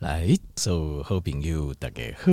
[0.00, 2.32] 来，所有好朋友大家好，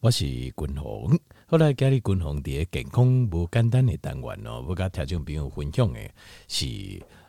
[0.00, 1.18] 我是君鸿。
[1.46, 5.98] 后来今日君鸿伫健康无简单的单元哦，我甲听众朋友分享的
[6.46, 6.66] 是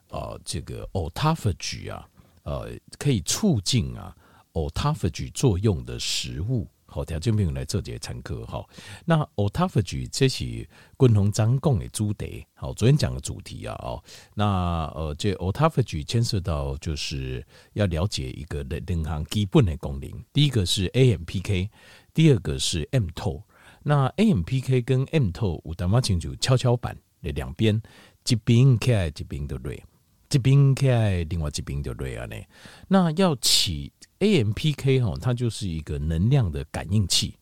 [0.10, 2.06] 呃这个 autophagy 啊，
[2.44, 4.14] 呃可以促进啊
[4.52, 6.68] autophagy 作用的食物。
[6.94, 8.70] 好，条件朋友来做这个参考哈。
[9.06, 10.44] 那 autophagy 这是
[11.00, 12.46] 君鸿专讲的主题。
[12.54, 14.04] 好，昨天讲的主题啊，哦，
[14.34, 20.12] 那呃，这 autophagy 牵涉到就是要了解一个的两项基本的功能。
[20.34, 21.70] 第一个是 AMPK，
[22.14, 23.44] 第二个是 MTO。
[23.84, 27.82] 那 AMPK 跟 MTO 有淡薄清楚跷跷板的两边，
[28.28, 29.82] 一边开，一边的锐，
[30.32, 32.36] 这边开，另外这边的锐啊呢。
[32.88, 33.92] 那要起。
[34.22, 37.36] AMPK 哈，它就是一个能量的感应器，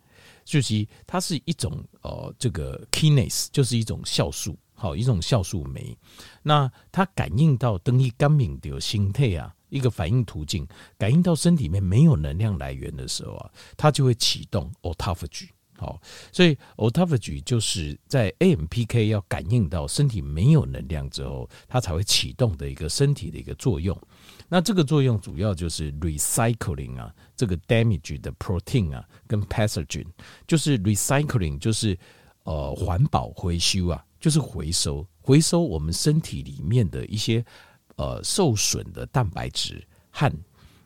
[0.45, 5.93] 就是它是一种呃，这个 kinase 就是一种酵素，好一种酵素酶。
[6.41, 10.65] 那它感应到等于干敏的心态啊，一个反应途径，
[10.97, 15.49] 感应到身体里面没有能量来源的时候啊，它就会启动 autophagy。
[15.79, 15.97] 好，
[16.29, 23.97] 所以 autophagy 就是在 AMPK 要感应到身体没有能量之后，它才会启动的一个身体的一个作用。
[24.49, 30.05] 那这个作用主要就是 recycling 啊，这个 damage 的 protein 啊，跟 pathogen，
[30.45, 31.97] 就是 recycling 就是
[32.43, 37.41] 呃环保回收啊，就是回收回收我们身体里面的一些
[37.95, 40.29] 呃受损的蛋白质和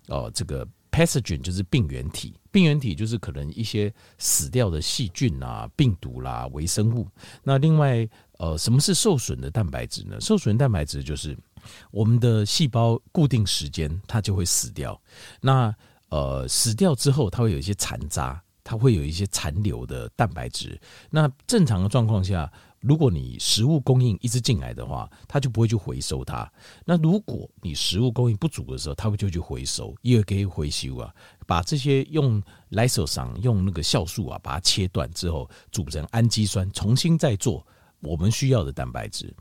[0.07, 0.67] 呃这个。
[0.93, 7.07] Pathogen 就是病原体，病原体就是可能一些死掉的细菌啊、病毒啦、微生物。
[7.43, 10.21] 那另外，呃，什么是受损的蛋白质呢？
[10.21, 11.35] 受损蛋白质就是
[11.89, 15.01] 我们的细胞固定时间它就会死掉。
[15.41, 15.75] 那
[16.09, 20.79] 呃，死掉之后它会有一些残渣，它会有一些残留的蛋白质。
[21.09, 22.51] 那正常的状况下。
[22.83, 26.51] 如果你食物供应一直进来的话，它就不会去回收它。
[26.85, 31.15] 那如果你食物供应不足的时候，它会就去回收，因为可以回收啊，
[31.47, 37.65] 把这些用来手上用那个酵素啊，把它切断之后，组成氨基酸，重新再做。
[38.03, 39.33] 我们需要的蛋白质，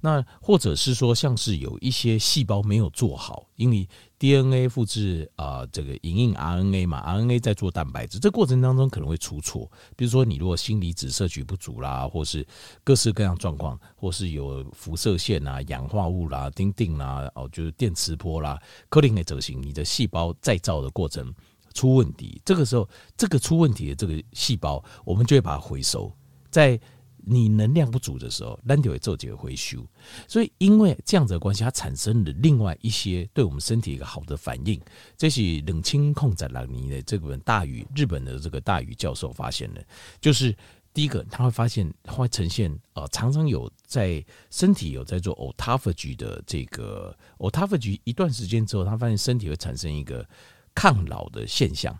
[0.00, 3.88] 那或者是说，像是有一些细胞没有做好，因为
[4.18, 9.70] DNA 复制啊，这个影印 RNA 嘛，RNA 在做蛋白质，这过程当中可能会出错。
[9.96, 12.46] 比如说，你如果锌离子摄取不足啦，或是
[12.84, 18.60] 各式各样状况，或是有辐射线啊、氧化物啦、丁丁啦，哦，就是电磁波啦，
[18.90, 21.34] 克林的走形，你的细胞再造的过程
[21.72, 26.12] 出问题，这个时候，这个出问题的这个细胞，我们就会把它回收，
[26.50, 26.78] 在。
[27.24, 29.84] 你能量不足的时候，咱就会做几个回收。
[30.26, 34.80] 所以，因为这样子的关系，它产生了另外一些对我们身体一个好的反应。
[35.16, 39.84] 这是冷清控在朗尼的这本大宇日本的这个大宇教授发现的，
[40.20, 40.54] 就是
[40.92, 50.26] 第一个，他会发现他会呈现呃，常常有在身体有在做 autophagy 的这个 autophagy 一段时间之后，他发现身体会产生一个
[50.74, 51.96] 抗老的现象，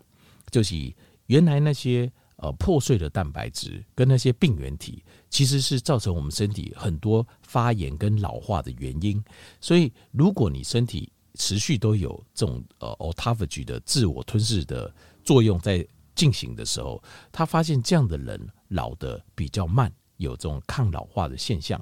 [0.49, 0.93] 就是
[1.27, 2.11] 原来那些。
[2.43, 9.23] 呃，破碎的蛋白质跟那些病原体，其实是造成我们身体很多发炎跟老化的原因。
[9.59, 14.91] 所以，如果你身体持续都有这种呃 autophagy 的自我吞噬的
[15.23, 16.99] 作用在进行的时候，
[17.31, 21.79] 他发现这样的人老得比较慢，有这种抗老化的现象，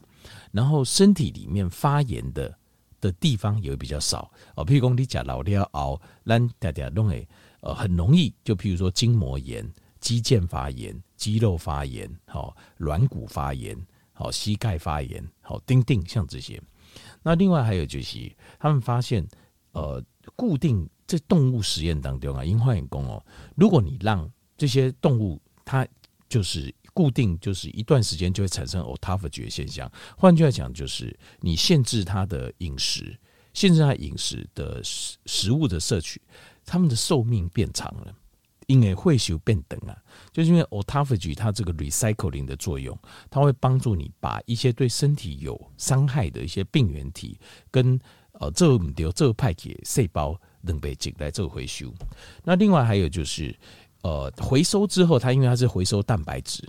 [0.52, 2.54] 然后身体里面发炎的
[3.00, 4.30] 的地方也会比较少。
[4.56, 7.26] 哦，譬如说你假老了熬，咱大家都会
[7.62, 9.66] 呃很容易，就譬如说筋膜炎。
[10.00, 13.78] 肌腱发炎、肌肉发炎、好软骨发炎、
[14.14, 16.62] 好膝盖发炎、好钉钉，像这些。
[17.22, 19.28] 那另外还有就是，他们发现，
[19.74, 20.04] 呃，
[20.36, 23.24] 固定在动物实验当中啊，因化验工哦，
[23.56, 25.88] 如果你让这些动物它
[26.28, 29.92] 就是固定，就是一段时间就会产生 autophagy 现象。
[30.18, 33.18] 换句话讲，就是你限制它的饮食，
[33.54, 36.22] 限制它饮食的食食物的摄取，
[36.66, 38.16] 它们的寿命变长了。
[38.70, 39.98] 因为会修变等啊，
[40.32, 42.96] 就是因为 autophagy 它这个 recycling 的作用，
[43.28, 47.40] 它会帮助你把一些对身体有伤害的一些病原体
[47.72, 48.00] 跟
[48.34, 51.92] 呃这唔掉这派给细胞能被进来做回收。
[52.44, 53.58] 那另外还有就是
[54.04, 56.64] 呃回收之后，它因为它是回收蛋白质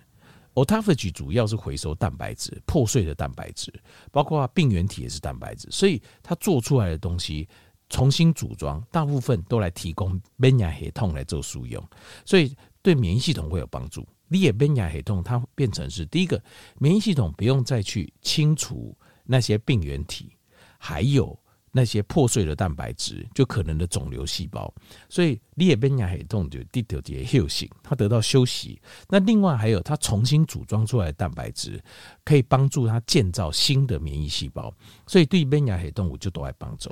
[0.54, 3.70] ，autophagy 主要是回收蛋白质破碎的蛋白质，
[4.10, 7.46] 包括病原体也是蛋白质，所以它做出来的东西。
[7.90, 11.84] 重新组装，大部分都来提供免疫系统来做使用，
[12.24, 14.08] 所以对免疫系统会有帮助。
[14.28, 16.42] 你也免疫系统，它变成是第一个
[16.78, 20.30] 免疫系统不用再去清除那些病原体，
[20.78, 21.36] 还有
[21.72, 24.72] 那些破碎的蛋白质，就可能的肿瘤细胞，
[25.08, 28.80] 所以裂变亚黑洞就得到这些休息，它得到休息。
[29.08, 31.80] 那另外还有它重新组装出来的蛋白质，
[32.24, 34.74] 可以帮助它建造新的免疫细胞，
[35.06, 36.90] 所以对变亚黑动物就都来帮助。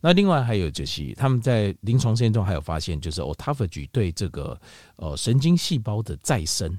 [0.00, 4.60] 那另外还有就是他们在临床实验中还有发现，就是 autophagy 对这个
[4.96, 6.76] 呃神经细胞的再生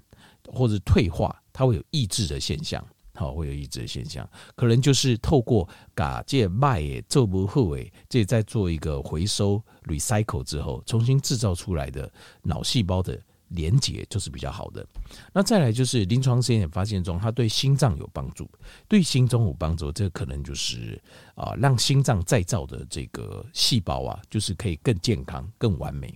[0.48, 2.86] 或者退化，它会有抑制的现象。
[3.18, 12.10] 好，会有抑制的现象，可能就是透过把这麦做不后诶，这在做一个回收 recycle 之后，重新制造出来的
[12.44, 13.20] 脑细胞的
[13.50, 14.86] 连接就是比较好的。
[15.34, 18.48] 那再来就是临床实验发现中，它对心脏有帮助，
[18.88, 21.02] 对心中有帮助，这可能就是
[21.34, 26.14] 啊，让心脏再造的这个细胞啊，就是可以更健康、更完美。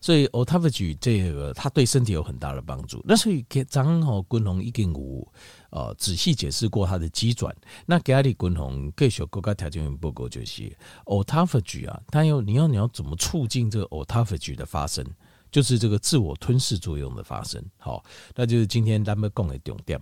[0.00, 3.02] 所以 autophagy 这个它对身体有很大的帮助。
[3.06, 5.32] 那所以给张好军宏已经有
[5.70, 7.54] 呃仔细解释过它的机转。
[7.86, 10.70] 那给阿里军宏各小国家条件不够就是
[11.04, 15.04] autophagy 啊，它有你要你要怎么促进这个 autophagy 的发生，
[15.50, 17.62] 就是这个自我吞噬作用的发生。
[17.78, 18.04] 好，
[18.34, 20.00] 那就是今天咱们讲的重点。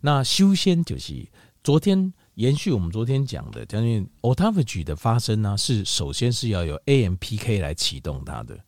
[0.00, 1.26] 那修仙就是
[1.64, 8.58] 昨天延续我们昨天讲的，将近 autophagy 的发生呢，是首先是要有 AMPK 来启动它的。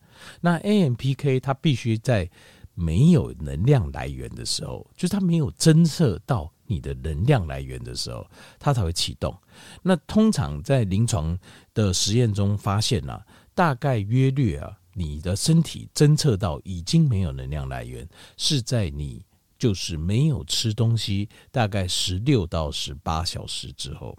[0.41, 2.29] 那 AMPK 它必须在
[2.73, 8.25] 没有能量来源的时候，就是它没有侦测到你的能量来源的时候，
[8.57, 9.37] 它才会启动。
[9.81, 11.37] 那通常在临床
[11.73, 18.07] 的实验中发现啊，大概约略啊，你的身体侦测到已经没有能量来源，
[18.37, 19.25] 是在你
[19.57, 24.17] 就是没有吃东西，大概十六到十八小时之后。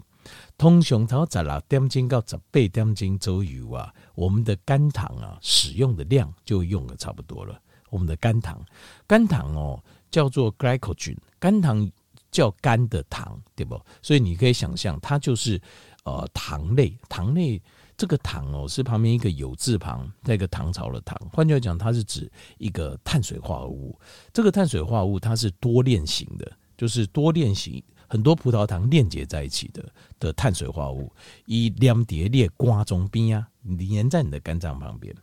[0.57, 7.59] 通常头十六点钟到十八点钟左右啊，我们的肝糖啊使用的量就用的差不多了。
[7.89, 8.63] 我们的肝糖，
[9.05, 11.91] 肝糖哦叫做 glycogen，肝糖
[12.31, 13.77] 叫肝的糖，对不？
[14.01, 15.61] 所以你可以想象，它就是
[16.05, 17.61] 呃糖类，糖类
[17.97, 21.19] 这个糖哦是旁边一个有字旁，那个唐朝的糖。
[21.33, 23.99] 换句话讲，它是指一个碳水化合物。
[24.31, 27.83] 这个碳水化合物它是多链型的，就是多链型。
[28.11, 31.09] 很多葡萄糖链接在一起的的碳水化合物，
[31.45, 35.15] 以两叠列瓜中边啊，连在你的肝脏旁边。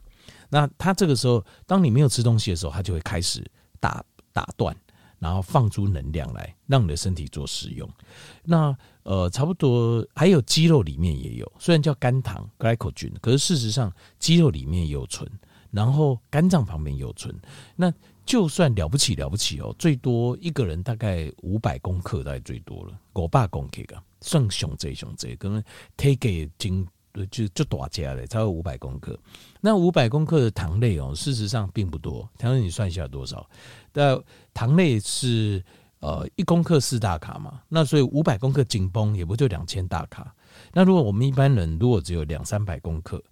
[0.49, 3.45] 那它这个时候，当你没有吃东西的时候，它就会开始
[3.79, 4.03] 打
[4.33, 4.75] 打断，
[5.19, 7.87] 然后放出能量来，让你的身体做使用。
[8.43, 15.31] 那呃，差不多还有肌肉里面也有，虽然叫肝糖 （glycogen），可是事实上肌肉里面也有存，
[15.71, 17.39] 然后肝脏旁边有存。
[17.77, 17.93] 那
[18.29, 22.93] 就算了不起了不起哦，最多一个人大概五百公克，大概最多了。
[23.15, 25.65] 五百公克啊，算熊这熊这，可能
[25.97, 26.87] 体给经
[27.31, 29.19] 就就大家了，才有五百公克。
[29.63, 32.29] 那五百公克的糖类哦，事实上并不多。
[32.37, 33.49] 糖类你算一下多少？
[33.95, 34.23] 那
[34.53, 35.65] 糖类是
[36.01, 40.35] 呃一公克四大卡嘛，那所以五百公克紧绷也不就两千大卡。
[40.75, 43.25] 那如果我们一般人如果只有两三百公克，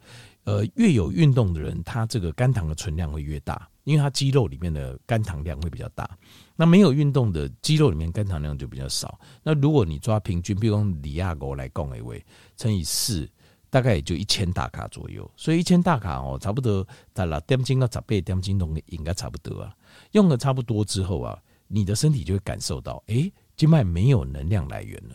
[0.45, 3.69] 呃，越有运动的人，他这个肝糖的存量会越大。
[3.87, 6.19] 因为它肌肉里面的肝糖量会比较大，
[6.57, 9.17] 那没有运动的肌肉里面肝糖量就比较少。
[9.45, 12.21] 那如果你抓平均，比如用李亚国来讲一位
[12.57, 13.31] 乘以四，
[13.71, 15.31] 大概也就一千大卡左右。
[15.37, 16.85] 所以一千大卡哦，差不多
[17.15, 19.73] 在了点斤到十八点斤东西应该差不多啊。
[20.11, 25.15] 用了差不多之后啊，你的身体就会感受到，诶，静脉没有能量来源了，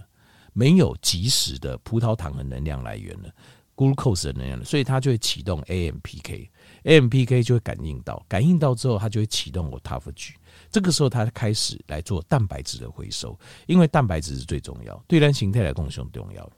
[0.53, 3.29] 没有即时的葡萄糖的能量来源了
[3.75, 6.49] ，glucose 的能量，所以它就会启动 AMPK。
[6.83, 10.33] AMPK 就会感应到，感应到之后，它就会启动 autophagy。
[10.71, 13.37] 这个时候，它开始来做蛋白质的回收，
[13.67, 16.49] 因为蛋白质是最重要，对人形态来讲是重要。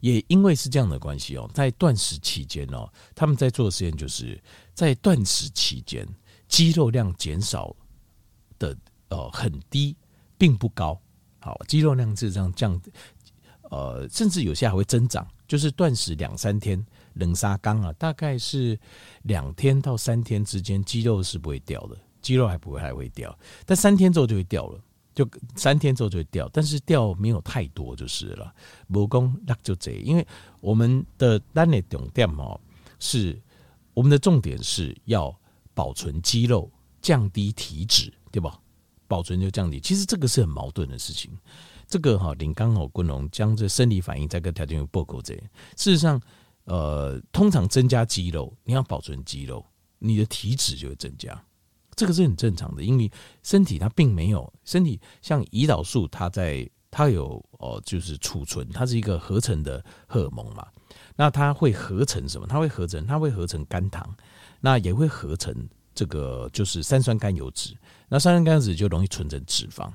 [0.00, 4.40] 也因为是这样的关系哦，在断食期间哦，他们在做的实验就是
[4.74, 6.06] 在断食期间，
[6.48, 7.74] 肌肉量减少
[8.58, 8.76] 的
[9.08, 9.96] 呃很低，
[10.36, 11.00] 并不高。
[11.38, 12.80] 好，肌肉量是这样降，
[13.70, 16.82] 呃，甚至有些还会增长，就是断食两三天。
[17.16, 18.80] 冷沙缸啊，大概是
[19.24, 24.80] 两天到三天之间，肌肉是不会掉的，肌肉还不会还会掉，但三天之后就会掉了，
[25.14, 28.50] 就三天之后就会掉，但是掉没有太多就是了。
[28.88, 30.26] 无功那就这，因为
[30.58, 32.58] 我们的单内重点哦，
[32.98, 33.38] 是
[33.92, 35.38] 我们的重点是要
[35.74, 36.70] 保存肌肉，
[37.02, 38.58] 降低体脂，对吧？
[39.06, 41.30] 保存就降低，其实这个是很矛盾的事情。
[41.92, 45.34] 这个哈，林刚好昆龙将这生理反应再跟条件有报告这，
[45.76, 46.18] 事实上。
[46.64, 49.66] 呃，通常增加肌肉，你要保存肌肉，
[49.98, 51.44] 你的体脂就会增加，
[51.96, 53.10] 这个是很正常的，因为
[53.42, 60.64] 身体它并没有身体像胰岛素，它在它有哦，就是储存，它是一个合成的荷尔蒙嘛，
[61.16, 62.46] 那它会合成什么？
[62.46, 64.08] 它会合成，它会合成肝糖，
[64.60, 65.52] 那也会合成
[65.92, 67.74] 这个就是三酸甘油酯，
[68.08, 69.90] 那三酸甘油酯就容易存成脂肪，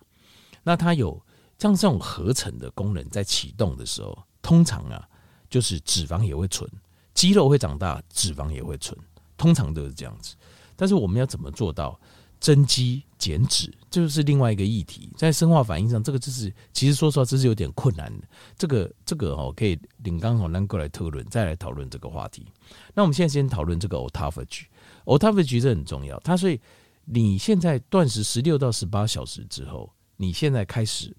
[0.64, 1.18] 那它有
[1.60, 5.08] 像这种合成的功能在启动的时候，通常啊。
[5.50, 6.70] 就是脂肪也会存，
[7.14, 8.94] 肌肉会长大，脂肪也会存，
[9.38, 10.36] 通常都是这样子。
[10.76, 11.98] 但是我们要怎么做到
[12.38, 15.10] 增肌减脂，这就是另外一个议题。
[15.16, 18.28] 在生化反应上，这个就是其实说实话，这是有点困难的。
[18.58, 22.46] 这个这个哦，可以领刚好能过来讨论，再来讨论这个话题。
[22.94, 26.20] 那我们现在先讨论这个 autophagy，autophagy 这很重要。
[26.20, 26.60] 它所以
[27.06, 31.16] 你现在断食十六到十八小时之后，你现在开始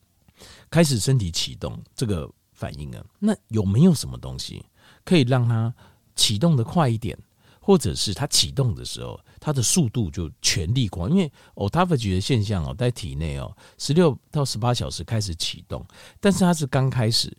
[0.70, 4.64] 开始身体启动这个反应啊，那有没有什么东西
[5.04, 5.72] 可以让它
[6.14, 7.16] 启动的快一点？
[7.60, 15.86] 或者是它启动的时候，它的速度就全力狂，因为 autophagy 的现象哦，在体内哦，十六到十八小时开始启动，
[16.18, 17.30] 但是它是刚开始，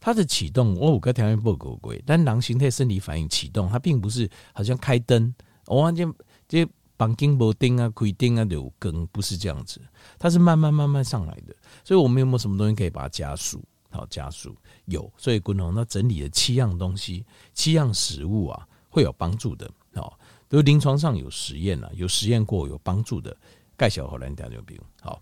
[0.00, 5.32] 它的启动我五个条件不够贵，但狼形态生理反应启动，它并不是好像开灯，
[5.66, 6.12] 我完全
[6.48, 9.80] 这绑金箔钉啊、开钉啊、有根不是这样子，
[10.18, 13.62] 它是慢慢慢慢上来的，所以我们有没有什么东西可以把它加速？
[13.90, 14.54] 好，加速
[14.86, 18.66] 有，所以滚龙那整理了七样东西，七样食物啊。
[18.88, 20.10] 会有帮助的哦，
[20.48, 23.36] 都临床上有实验了，有实验过有帮助的。
[23.76, 25.20] 盖小荷兰调酒饼好，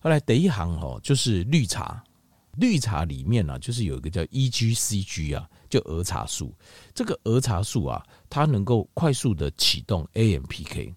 [0.00, 2.02] 后来第一行哦，就是绿茶，
[2.58, 6.54] 绿茶里面呢，就是有一个叫 EGCG 啊，就儿茶素。
[6.94, 10.94] 这个儿茶素啊，它能够快速的启动 AMPK，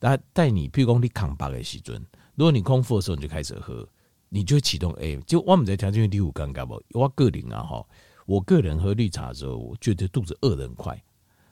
[0.00, 3.88] 它带你，譬如说你康巴的时阵，如果你空腹的时候你就开始喝，
[4.28, 5.20] 你就启动 AM。
[5.22, 6.82] 就我们在条件第五尴尬不？
[6.90, 7.86] 我个人啊哈，
[8.26, 11.02] 我个人喝绿茶的时候，我觉得肚子饿得很快。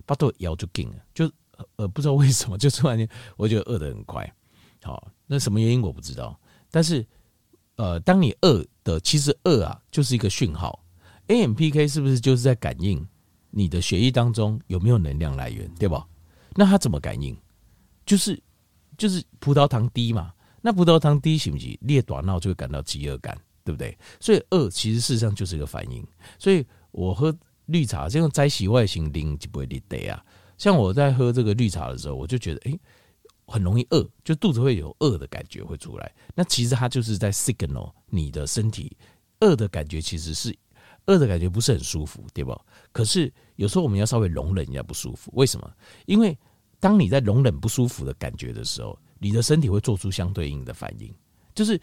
[0.04, 1.30] 巴豆腰就紧了，就
[1.76, 4.30] 呃不知道为什么，就突然间我觉得饿得很快。
[4.82, 6.38] 好，那什么原因我不知道。
[6.70, 7.06] 但是
[7.76, 10.84] 呃，当你饿的，其实饿啊就是一个讯号。
[11.28, 13.06] AMPK 是不是就是在感应
[13.50, 16.06] 你的血液当中有没有能量来源，对吧？
[16.54, 17.36] 那它怎么感应？
[18.04, 18.40] 就是
[18.96, 20.32] 就是葡萄糖低嘛。
[20.60, 21.78] 那葡萄糖低行不行？
[21.82, 23.96] 列短闹就会感到饥饿感，对不对？
[24.20, 26.06] 所以饿其实事实上就是一个反应。
[26.38, 27.34] 所以我喝。
[27.66, 30.22] 绿茶这种摘洗外形零就不会得啊，
[30.58, 32.78] 像我在喝这个绿茶的时候，我就觉得哎、
[33.46, 36.14] 很容易饿，就肚子会有饿的感觉会出来。
[36.34, 38.96] 那其实它就是在 signal 你的身体
[39.40, 40.56] 饿的感觉，其实是
[41.06, 42.58] 饿的感觉不是很舒服，对吧？
[42.92, 45.70] 可是有时候我们要稍微容忍一下不舒服，为什么？
[46.06, 46.38] 因为
[46.80, 51.14] 当你在容忍不舒服的感觉的时候，你的身体会做出相对应的反应，
[51.54, 51.80] 就是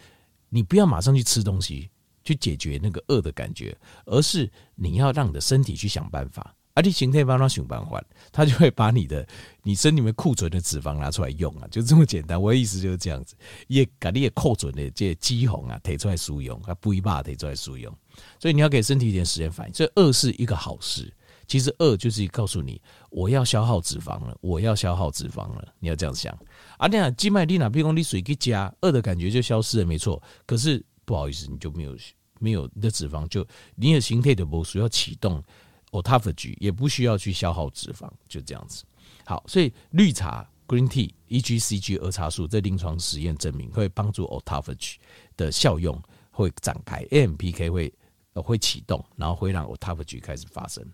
[0.48, 1.90] 你不要马上去吃东西。
[2.22, 3.74] 去解决那个饿的感觉，
[4.04, 9.26] 而是你要让你的身体去想办法，而你形态帮他想办法，他就会把你的
[9.62, 12.40] 你身里面库存的脂肪拿出来用啊，就这么简单。
[12.40, 13.34] 我的意思就是这样子，
[13.68, 17.94] 也把你的库存的这些肌红啊提出来使用，啊不一把提出来使用，
[18.38, 19.74] 所以你要给身体一点时间反应。
[19.74, 21.12] 所以饿是一个好事，
[21.46, 26.32] 其实饿就是告诉你我要消耗脂肪了，我要消耗脂肪了，你要这样想。
[26.78, 30.22] 啊，你看鸡麦粒哪比如你水去加，饿的感觉就消失了，没错。
[30.46, 31.94] 可是不好意思，你就没有
[32.38, 35.44] 没有你的脂肪，就你的形态的不需要启动
[35.90, 38.84] autophagy，也不需要去消耗脂肪，就这样子。
[39.24, 44.96] 好，所以绿茶 green tea EGCG 儿茶素，这临床实验证明会帮助 autophagy
[45.36, 47.92] 的效用会展开，AMPK 会
[48.34, 50.84] 会启动，然后会让 autophagy 开始发生。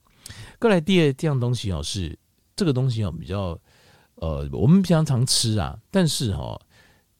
[0.58, 2.18] 过来第二这样东西哦，是
[2.54, 3.58] 这个东西哦比较
[4.16, 6.60] 呃，我们平常常吃啊，但是哦。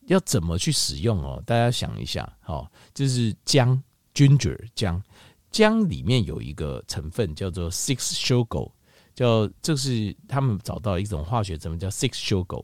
[0.07, 1.43] 要怎么去使用哦？
[1.45, 3.83] 大家想一下，哦，就是姜
[4.15, 5.03] （ginger） 姜，
[5.57, 8.71] 姜里面有一个成分叫做 six sugar，
[9.15, 12.63] 叫这是他们找到一种化学成分叫 six sugar。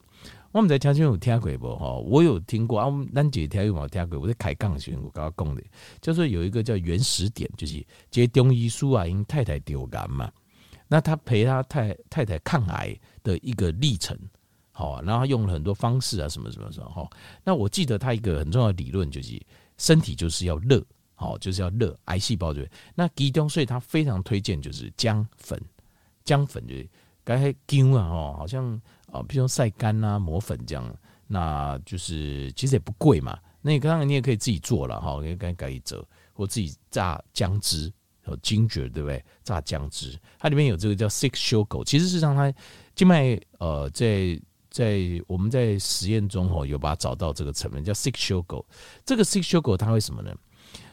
[0.51, 1.75] 我们在条件有听过不？
[1.75, 2.93] 哈，我有听过啊。
[3.15, 4.19] 兰姐条有冇听过？
[4.19, 5.63] 我在开杠时我刚刚讲的，
[6.03, 10.31] 就是有一个叫原始点，就是接中医书啊，因太太丢癌嘛，
[10.87, 14.15] 那他陪他太太太抗癌的一个历程。
[14.71, 17.09] 好，然后他用了很多方式啊，什么什么什么哈。
[17.43, 19.41] 那我记得他一个很重要的理论就是，
[19.79, 20.85] 身体就是要热，
[21.23, 22.69] 好，就是要热，癌细胞对。
[22.95, 25.59] 那其中，所以他非常推荐就是姜粉，
[26.25, 26.89] 姜粉就是
[27.23, 28.65] 该姜啊，哦，好像
[29.13, 30.85] 啊，比如说晒干啊，磨粉这样，
[31.29, 33.39] 那就是其实也不贵嘛。
[33.61, 37.93] 那你当然你也可以自己做了哈，可以改一折，或自己榨姜汁，
[38.25, 39.25] 和精绝对不对？
[39.45, 42.53] 榨姜汁，它里面有这个叫 six sugar，其实是让它
[42.95, 44.39] 静脉呃在。
[44.73, 48.65] 在我们在实验中哦，有把它找到这个成分叫 six sugar，。
[49.05, 50.35] 这个 six sugar 它会什么呢？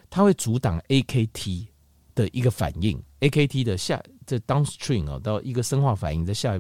[0.10, 1.68] 它会阻挡 AKT
[2.16, 6.60] 的一个反应，AKT 的下这 downstream 啊，到一个生化反应在下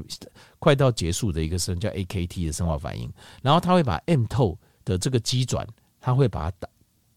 [0.59, 5.67] 快到结束的一个生叫 AKT 的生化反应，然后它会把 m 透的这个机转，
[5.99, 6.69] 它会把它挡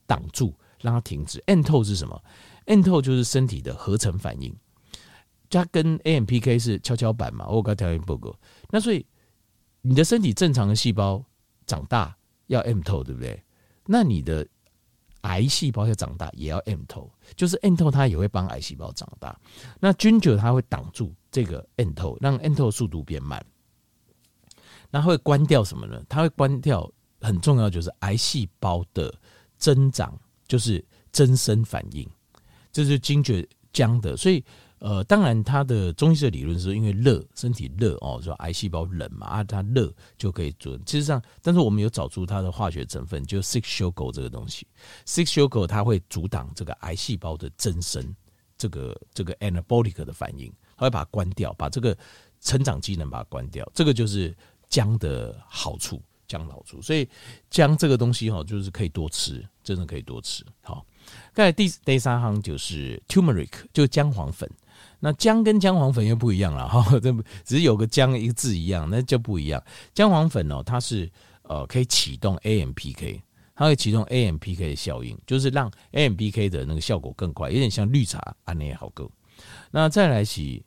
[0.06, 1.42] 挡住，让它停止。
[1.46, 2.22] m 透是什么
[2.66, 4.54] ？m 透就是身体的合成反应，
[5.50, 8.34] 它跟 AMPK 是跷跷板嘛，我刚调研报告，
[8.70, 9.04] 那所以。
[9.84, 11.20] 你的身体正常的细胞
[11.66, 13.42] 长大要 m 透对不对？
[13.84, 14.46] 那你的
[15.22, 19.36] 癌细胞要长大也要 MTO，就是 MTO 它也会帮癌细胞长大。
[19.80, 23.44] 那菌九它会挡住这个 MTO，让 MTO 速度变慢。
[24.90, 26.02] 那会关掉什么呢？
[26.08, 26.88] 它会关掉
[27.20, 29.12] 很重要，就是癌细胞的
[29.56, 32.08] 增长，就是增生反应，
[32.70, 34.44] 这是精绝浆的，所以。
[34.84, 40.76] 呃，当然，它的中医的理论是因为热，身体热哦，说癌细胞冷嘛，啊，它热就可以做。
[40.84, 44.66] 其实上，但是我们有找出它的化学成分，就 six sugar 这个东西
[45.06, 48.12] ，six sugar 它会阻挡这个癌细胞的增生，
[48.58, 51.96] 这个这个 anabolic 的反应，它会把它关掉，把这个
[52.40, 53.64] 成长机能把它关掉。
[53.72, 54.36] 这个就是
[54.68, 56.82] 姜的好处，姜的好处。
[56.82, 57.08] 所以
[57.48, 60.44] 姜这个东西哈，就是可以多吃，真的可以多吃。
[60.60, 60.84] 好，
[61.32, 64.50] 刚才第第三行就是 turmeric，就姜黄粉。
[65.04, 67.12] 那姜跟姜黄粉又不一样了 哈，这
[67.44, 69.60] 只是有个姜一个字一样，那就不一样。
[69.92, 71.10] 姜黄粉哦，它是
[71.42, 73.20] 呃可以启动 AMPK，
[73.56, 79.10] 它会启动 AMPK 的效应，就是让 AMPK 的那个效果更快，有点像绿茶啊那也好够。
[79.72, 80.64] 那再来洗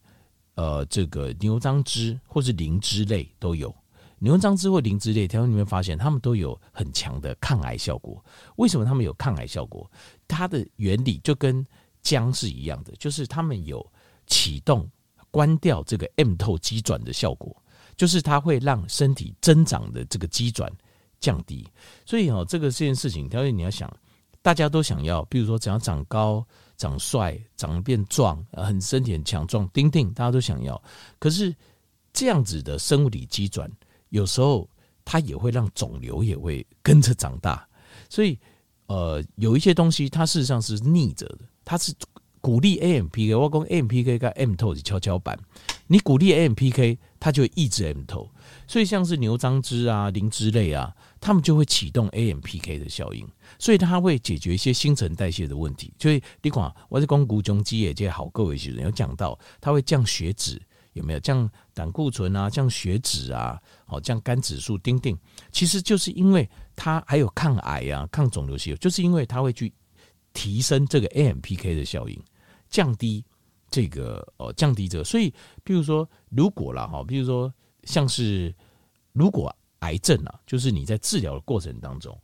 [0.55, 3.73] 呃这个牛樟芝或是灵芝类都有，
[4.19, 8.21] 牛樟芝或灵芝类，条你们发现它们都有很强的抗癌效果。
[8.57, 9.89] 为什么它们有抗癌效果？
[10.27, 11.65] 它的原理就跟
[12.01, 13.89] 姜是一样的，就是它们有。
[14.27, 14.89] 启动、
[15.31, 17.55] 关掉这个 M 透肌转的效果，
[17.95, 20.71] 就是它会让身体增长的这个肌转
[21.19, 21.67] 降低。
[22.05, 23.91] 所以哦，这个这件事情，条件你要想，
[24.41, 26.45] 大家都想要，比如说想要长高、
[26.77, 30.81] 长帅、长得变壮，很身体很强壮、丁丁，大家都想要。
[31.19, 31.55] 可是
[32.13, 33.69] 这样子的生物体肌转，
[34.09, 34.69] 有时候
[35.03, 37.67] 它也会让肿瘤也会跟着长大。
[38.09, 38.39] 所以
[38.87, 41.93] 呃，有一些东西它事实上是逆着的，它是。
[42.45, 45.35] 鼓励 AMPK，我讲 AMPK 跟 mTOR 是跷跷板。
[45.87, 48.29] 你鼓励 AMPK，它就会抑制 M 头。
[48.67, 55.91] 所以像是牛樟芝啊、灵芝类啊，它们就会启动 AMPK 的效应，所以它会解决一些新陈代谢的问题。
[55.97, 60.61] 所以你看，我是讲古中基也这好各位学生有讲到，它会降血脂，
[60.93, 65.17] 有没有降胆固醇啊、降血脂啊、好降肝指数，丁丁，
[65.51, 69.73] 其实就是因为它还有抗癌啊、抗肿瘤性，就是因为它会去
[70.31, 72.21] 提升这个 AMPK 的效应。
[72.69, 73.23] 降低
[73.69, 77.53] 这个呃，降低这个，所以，比如说，如果了哈，比如说，
[77.83, 78.53] 像是
[79.13, 82.17] 如果癌症啊，就是你在治疗的过程当中，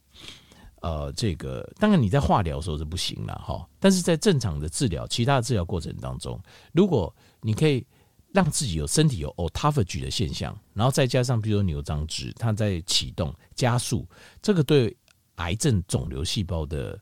[0.82, 6.42] 呃，这个当然你在化疗的时候是不行了哈，但是在正常的治疗，其他的治疗过程当中，
[6.74, 7.86] 如果你可以
[8.34, 14.08] 让自己有身体有 autophagy 的现象，然后再加上比如说牛樟芝，它在启动加速，
[14.42, 14.96] 这个对
[15.36, 16.98] 癌症肿瘤细胞的，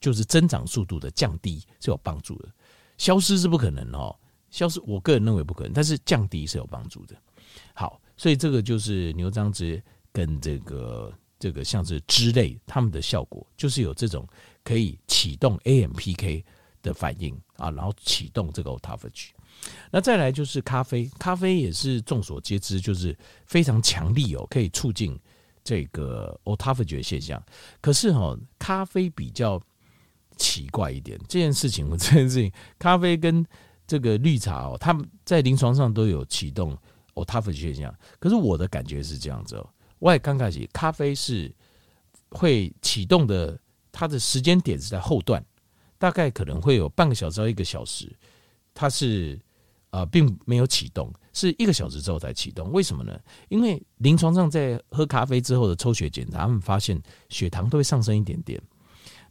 [0.00, 2.48] 就是增长速度的降低是有帮助的。
[3.04, 4.16] 消失是不可能哦，
[4.48, 7.14] 消失我个人认为不可能，但是降低是有帮助的。
[7.74, 14.26] 好，所以这个就是牛樟芝跟这个这个像是脂类，它们的效果就是有这种
[14.62, 16.42] 可以启动 AMPK
[16.80, 19.32] 的反应啊，然后启动这个 autophagy。
[19.90, 23.14] 那再来就是咖啡，咖啡也是众所皆知，就是
[23.44, 25.20] 非常强力哦，可以促进
[25.62, 27.44] 这个 autophagy 的现象。
[27.82, 29.60] 可是哈，咖啡比较。
[30.36, 33.44] 奇怪一点，这件事情，我这件事情，咖啡跟
[33.86, 36.76] 这个绿茶哦，他们在临床上都有启动
[37.14, 37.94] autophagy 现象。
[38.18, 39.68] 可是我的感觉是这样子哦，
[39.98, 41.54] 我也刚开始，咖啡是
[42.30, 43.58] 会启动的，
[43.92, 45.44] 它的时间点是在后段，
[45.98, 48.10] 大概可能会有半个小时到一个小时，
[48.72, 49.38] 它是
[49.90, 52.72] 啊、呃，并没有启动，是一个小时之后才启动。
[52.72, 53.18] 为什么呢？
[53.48, 58.60] 因为临床上在喝咖啡之后的抽血检查，他们发现血糖都会上升一点点。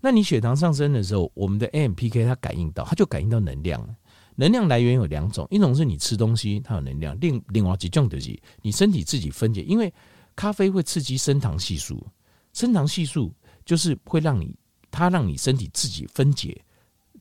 [0.05, 3.95] 那你血糖上升的时候，我们的 AMPK 它感应到，它就感应到能量了。
[4.35, 9.61] 能量来源有两种，一种是你吃东西它有能量，另另外几种就是你身体自己分解。
[9.61, 9.93] 因为
[10.35, 12.05] 咖啡会刺激升糖系数，
[12.51, 14.53] 升糖系数就是会让你
[14.91, 16.61] 它让你身体自己分解，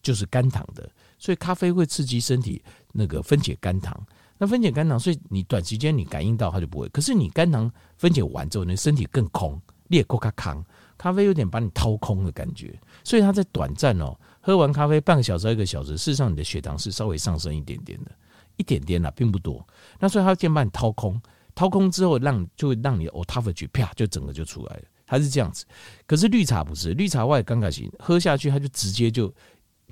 [0.03, 0.91] 就是肝糖的，
[1.21, 2.61] 所以咖啡会刺激身体
[2.93, 3.97] 那个分解肝糖。
[4.39, 6.89] 那分解肝糖，所以你短时间你感应到它就不会。
[6.89, 10.65] 可是你肝糖分解完之后，你身体更空，裂够卡康。
[11.03, 18.13] 咖啡有点把你掏空的感觉，所以它在短暂哦，喝完咖啡半个小时到一个小时，事实上你的血糖是稍微上升一点点的，
[18.57, 19.67] 一点点啦，并不多。
[19.99, 21.21] 那所以它先把你掏空，
[21.57, 25.65] 掏空之后让就会让你的 autophagy 啪就整个就出来了，它是这样子。
[26.07, 29.35] 可是绿茶不是，绿茶外刚开始喝下去，它就直接就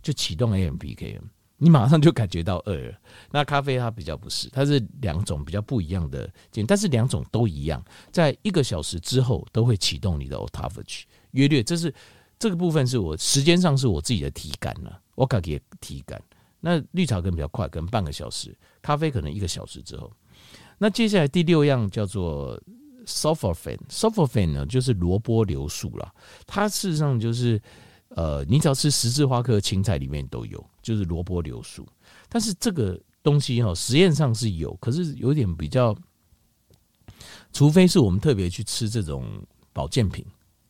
[0.00, 1.18] 就启动 AMPK。
[1.62, 2.98] 你马上就感觉到饿了。
[3.30, 6.28] 那咖啡它比较不是，它是两种比较不一样的，
[6.66, 11.02] 但是两种都一样，在一个小时之后都会启动你的 autophagy。
[11.32, 11.94] 约略，这是
[12.38, 16.20] 这个部分是我时间上是我自己的体感了，我感觉体感。
[16.60, 20.10] 那绿茶跟比较快，跟半个小时，咖啡可能一个小时之后。
[20.78, 22.58] 那接下来第六样叫做
[23.04, 26.14] sulforaphane，sulforaphane 呢就是萝卜硫素了，
[26.46, 27.60] 它事实上就是
[28.16, 31.86] 呃，你只要吃十字花科青菜里面都有，就是萝卜硫素。
[32.28, 35.96] 但是这个东西哈，实验上是有，可是有点比较，
[37.52, 39.24] 除非是我们特别去吃这种
[39.72, 40.24] 保健品，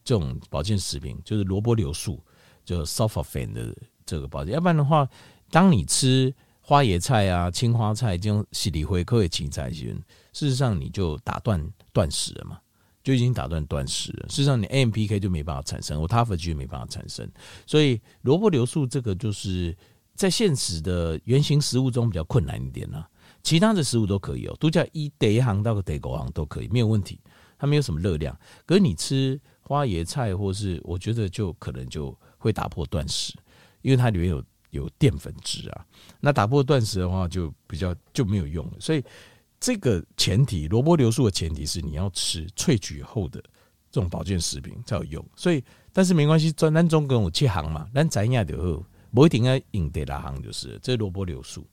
[0.05, 2.23] 这种保健食品，就是萝卜硫素，
[2.65, 3.75] 就 sulforaphane 的
[4.05, 5.09] 这个保健，要不然的话，
[5.51, 9.97] 当你吃花椰菜啊、青花菜这种矽里灰科的青菜时，
[10.33, 12.61] 事实上你就打断断食了嘛。
[13.03, 14.29] 就已经打断断食了。
[14.29, 17.29] 事实上，你 AMPK 就没办法产生，autophagy 就没办法产生。
[17.67, 19.77] 所以，萝卜流素这个就是
[20.15, 23.09] 在现实的原型食物中比较困难一点了。
[23.43, 27.19] 其他的食物都可以哦，都叫一第一行到个第五行都可以，没有问题。
[27.59, 28.39] 它没有什么热量。
[28.67, 33.35] 可是你吃花椰菜，或是我觉得就可能就会打破断食，
[33.83, 35.87] 因为它里面有有淀粉质啊。
[36.21, 38.73] 那打破断食的话，就比较就没有用了。
[38.79, 39.03] 所以。
[39.61, 43.39] 这个前提，萝卜硫素的前提是你要吃萃取后的
[43.93, 45.25] 这种保健食品才有用。
[45.37, 51.67] 所以，但是没关系，专单中跟我切行嘛，咱怎样就不一定要用得拉行，就是这萝卜硫素。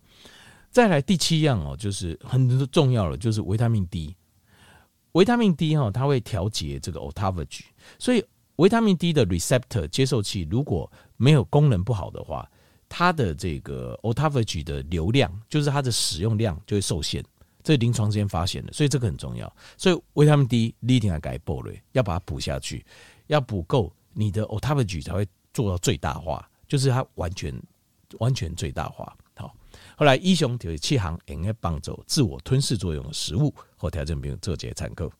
[0.69, 4.13] 再来第七样哦，就是很重要的，就是维他命 D。
[5.13, 7.61] 维他命 D 哈，它会调节这个 autophagy，
[7.97, 8.23] 所以
[8.57, 12.47] 维他命 D 的 receptor 接受器如果没有功能不好的话，
[12.89, 17.23] 它的这个 autophagy 的流量，就是它的使用量就会受限。
[17.67, 19.53] 这临床之间发现的，所以这个很重要。
[19.75, 22.85] 所以维他命 D 一定要改补嘞，要把它补下去，
[23.25, 27.53] 要补够，你的 autophagy 才会做到最大化，就是它完全
[28.19, 29.13] 完全最大化。
[29.35, 29.53] 好，
[29.97, 35.11] 后来医生就七行应该帮助自我吞噬作用的食物，和调整病做这些参考。